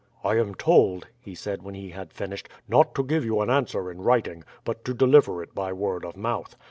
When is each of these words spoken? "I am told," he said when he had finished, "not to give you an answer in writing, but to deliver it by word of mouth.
"I 0.23 0.37
am 0.37 0.55
told," 0.55 1.09
he 1.19 1.35
said 1.35 1.61
when 1.61 1.75
he 1.75 1.91
had 1.91 2.11
finished, 2.11 2.49
"not 2.67 2.95
to 2.95 3.03
give 3.03 3.23
you 3.23 3.39
an 3.41 3.51
answer 3.51 3.91
in 3.91 4.01
writing, 4.01 4.43
but 4.65 4.83
to 4.85 4.95
deliver 4.95 5.43
it 5.43 5.53
by 5.53 5.71
word 5.73 6.05
of 6.05 6.17
mouth. 6.17 6.55